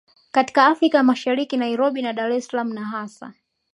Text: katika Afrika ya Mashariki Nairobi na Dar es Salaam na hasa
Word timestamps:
katika 0.31 0.65
Afrika 0.67 0.97
ya 0.97 1.03
Mashariki 1.03 1.57
Nairobi 1.57 2.01
na 2.01 2.13
Dar 2.13 2.31
es 2.31 2.47
Salaam 2.47 2.69
na 2.73 2.85
hasa 2.85 3.33